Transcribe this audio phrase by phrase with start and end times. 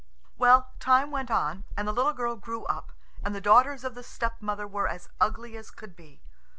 [0.35, 2.91] Well, time went on, and the little girl grew up,
[3.23, 6.23] and the daughters of the stepmother were as ugly as could be.